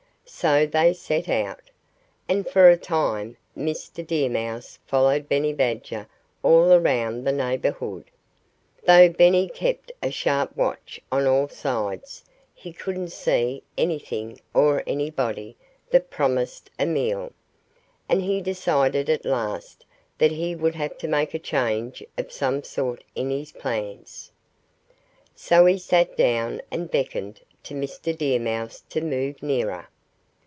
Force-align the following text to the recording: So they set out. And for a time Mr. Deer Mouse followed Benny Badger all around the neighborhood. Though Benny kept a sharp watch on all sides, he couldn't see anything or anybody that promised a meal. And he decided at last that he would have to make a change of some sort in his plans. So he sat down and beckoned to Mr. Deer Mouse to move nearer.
So 0.33 0.65
they 0.65 0.93
set 0.93 1.27
out. 1.27 1.59
And 2.29 2.47
for 2.47 2.69
a 2.69 2.77
time 2.77 3.35
Mr. 3.55 4.05
Deer 4.05 4.29
Mouse 4.29 4.79
followed 4.87 5.27
Benny 5.27 5.51
Badger 5.51 6.07
all 6.41 6.71
around 6.71 7.25
the 7.27 7.33
neighborhood. 7.33 8.05
Though 8.85 9.09
Benny 9.09 9.49
kept 9.49 9.91
a 10.01 10.09
sharp 10.09 10.55
watch 10.55 11.01
on 11.11 11.27
all 11.27 11.49
sides, 11.49 12.23
he 12.55 12.71
couldn't 12.71 13.09
see 13.09 13.61
anything 13.77 14.39
or 14.53 14.83
anybody 14.87 15.57
that 15.89 16.09
promised 16.09 16.69
a 16.79 16.85
meal. 16.85 17.33
And 18.07 18.21
he 18.21 18.39
decided 18.39 19.09
at 19.09 19.25
last 19.25 19.85
that 20.17 20.31
he 20.31 20.55
would 20.55 20.75
have 20.75 20.97
to 20.99 21.09
make 21.09 21.33
a 21.33 21.39
change 21.39 22.01
of 22.17 22.31
some 22.31 22.63
sort 22.63 23.03
in 23.15 23.29
his 23.29 23.51
plans. 23.51 24.31
So 25.35 25.65
he 25.65 25.77
sat 25.77 26.15
down 26.15 26.61
and 26.71 26.89
beckoned 26.89 27.41
to 27.63 27.73
Mr. 27.73 28.17
Deer 28.17 28.39
Mouse 28.39 28.79
to 28.91 29.01
move 29.01 29.43
nearer. 29.43 29.89